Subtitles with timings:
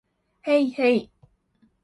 [0.41, 1.11] へいへい